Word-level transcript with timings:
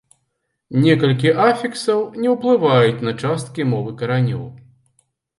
Некалькі 0.83 1.33
афіксаў 1.47 1.99
не 2.23 2.31
ўплываюць 2.35 3.03
на 3.09 3.13
часткі 3.25 3.67
мовы 3.75 3.93
каранёў. 4.01 4.41